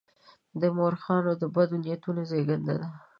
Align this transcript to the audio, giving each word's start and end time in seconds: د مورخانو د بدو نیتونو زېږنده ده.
د 0.61 0.63
مورخانو 0.77 1.31
د 1.41 1.43
بدو 1.55 1.77
نیتونو 1.83 2.21
زېږنده 2.29 2.73
ده. 2.81 2.87